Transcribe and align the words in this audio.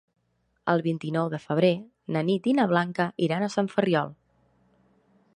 El 0.71 0.79
vint-i-nou 0.85 1.27
de 1.33 1.39
febrer 1.43 1.69
na 2.15 2.23
Nit 2.29 2.49
i 2.51 2.55
na 2.59 2.65
Blanca 2.71 3.07
iran 3.27 3.45
a 3.45 3.51
Sant 3.57 3.69
Ferriol. 3.75 4.11